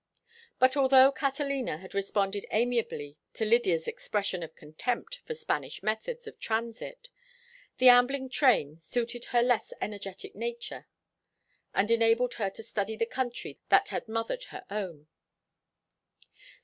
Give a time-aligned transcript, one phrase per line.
[0.57, 6.39] But although Catalina had responded amiably to Lydia's expression of contempt for Spanish methods of
[6.39, 7.09] transit,
[7.77, 10.87] the ambling train suited her less energetic nature
[11.75, 15.05] and enabled her to study the country that had mothered her own.